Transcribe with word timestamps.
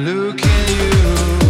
I'm 0.00 0.06
looking 0.06 0.48
you. 1.44 1.49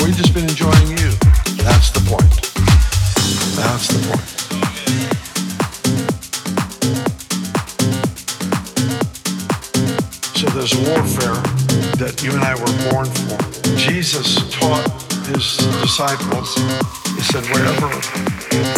We've 0.00 0.16
just 0.16 0.32
been 0.32 0.48
enjoying 0.48 0.88
you. 0.88 1.10
That's 1.62 1.90
the 1.90 2.00
point. 2.08 2.32
That's 3.56 3.88
the 3.88 3.98
point. 4.08 4.28
So 10.34 10.46
there's 10.50 10.74
warfare 10.74 11.36
that 11.98 12.22
you 12.24 12.32
and 12.32 12.42
I 12.42 12.54
were 12.54 12.72
born 12.90 13.06
for. 13.06 13.38
Jesus 13.76 14.36
taught 14.50 14.88
his 15.26 15.56
disciples, 15.82 16.54
he 17.14 17.22
said, 17.22 17.44
wherever 17.52 17.90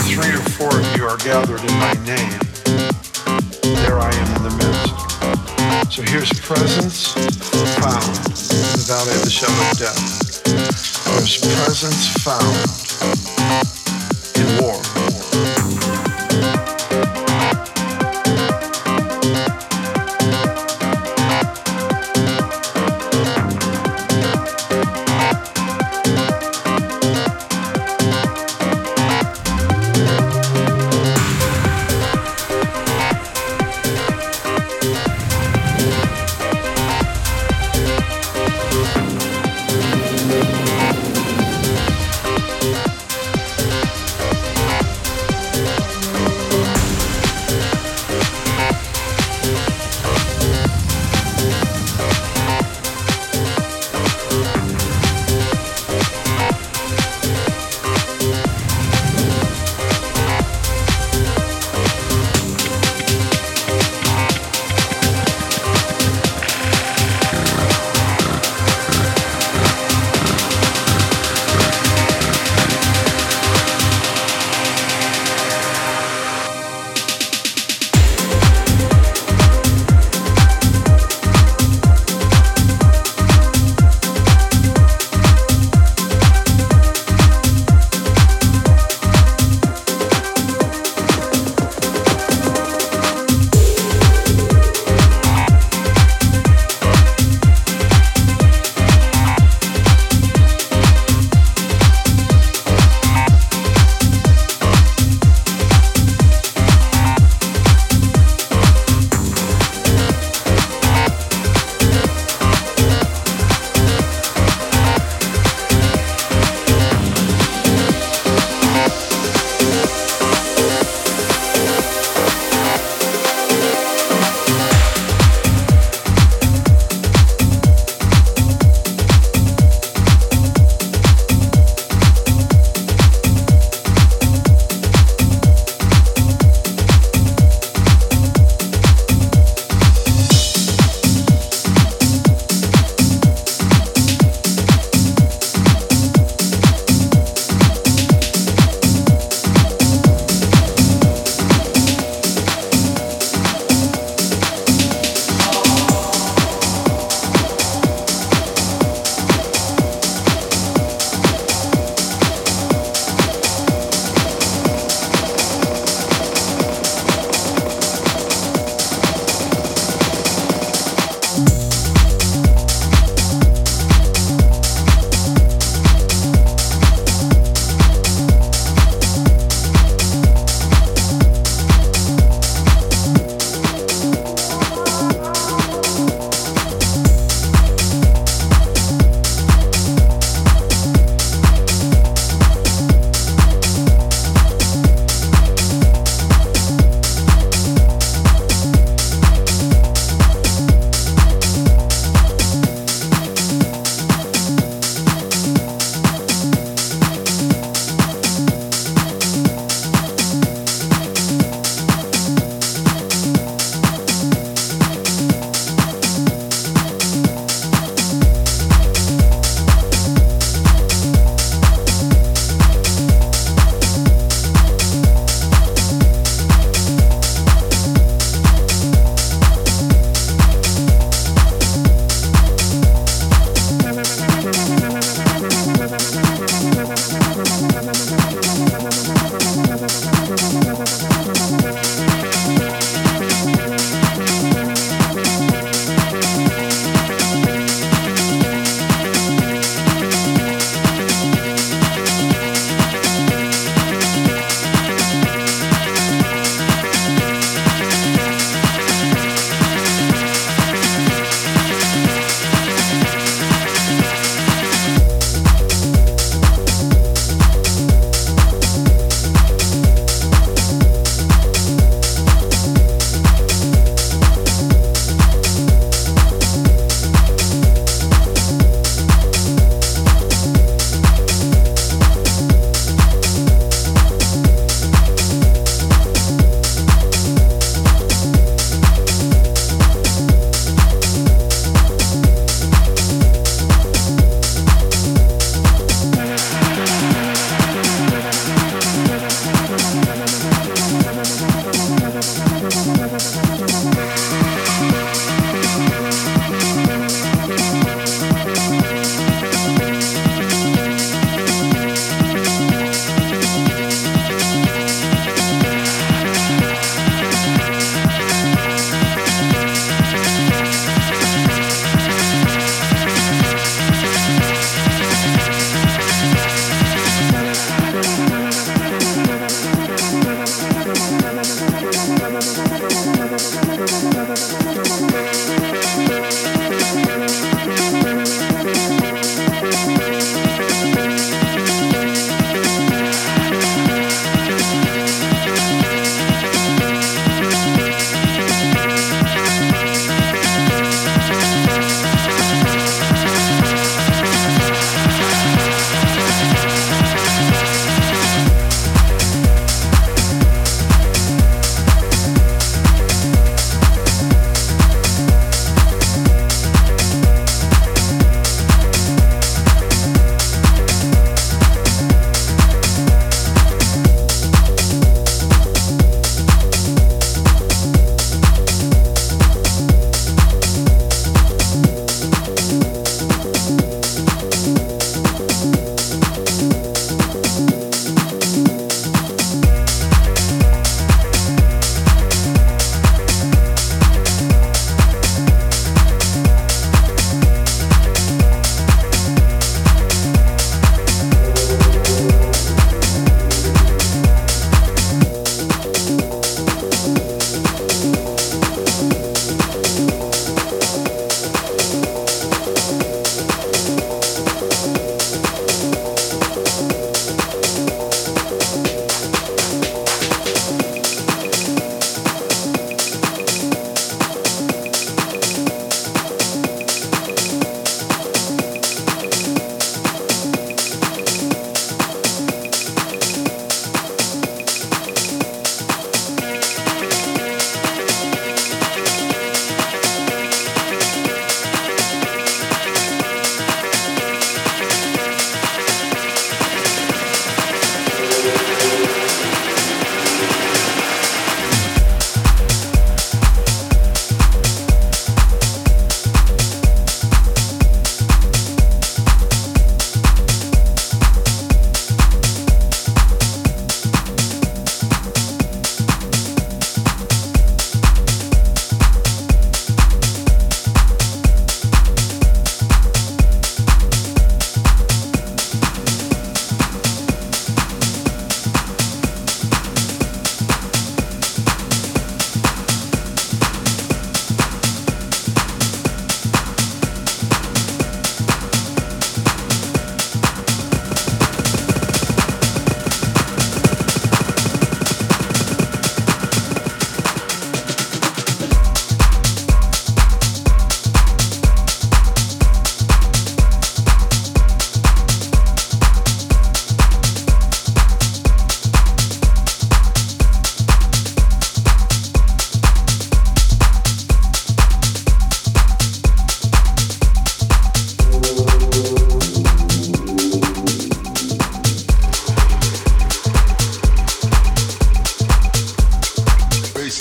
three 0.03 0.35
or 0.35 0.45
four 0.57 0.75
of 0.79 0.97
you 0.97 1.07
are 1.07 1.17
gathered 1.19 1.61
in 1.61 1.75
my 1.79 1.95
name, 2.05 2.41
there 3.87 3.99
I 3.99 4.11
am 4.13 4.37
in 4.37 4.43
the 4.43 4.55
midst. 4.59 5.95
So 5.95 6.03
here's 6.03 6.33
presence 6.41 7.15
power 7.79 8.03
in 8.03 8.77
the 8.77 8.85
valley 8.87 9.15
of 9.15 9.23
the 9.23 9.31
shadow 9.31 9.71
of 9.71 9.79
death 9.79 10.94
of 11.07 11.41
presence 11.41 12.09
found 12.23 12.57
in 14.37 14.63
war. 14.63 15.04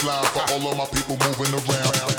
Baseline 0.03 0.25
for 0.25 0.53
all 0.53 0.71
of 0.71 0.77
my 0.77 0.85
people 0.85 1.17
moving 1.27 1.53
around. 1.53 2.12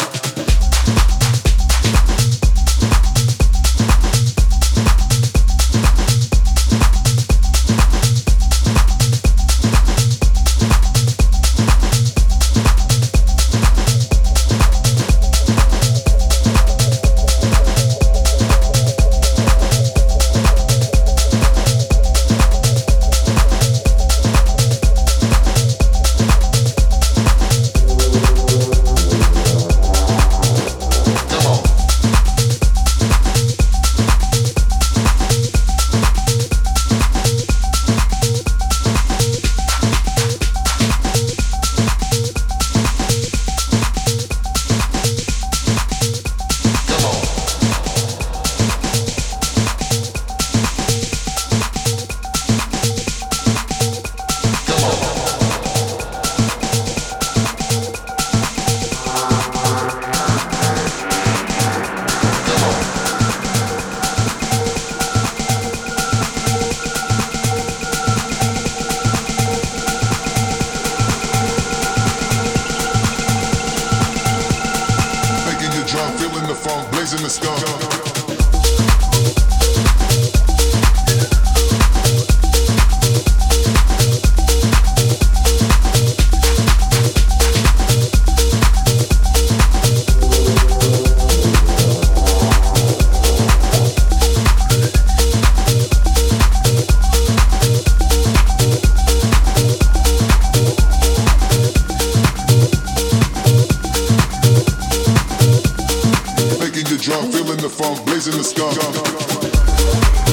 the 107.64 107.70
funk, 107.70 108.04
blazing 108.04 108.36
the 108.36 108.44
skunk. 108.44 110.23